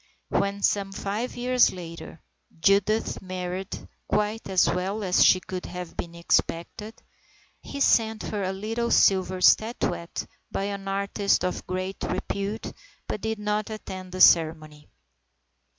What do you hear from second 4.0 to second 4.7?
quite as